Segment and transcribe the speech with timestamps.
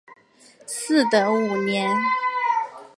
[0.65, 1.87] 嗣德五年。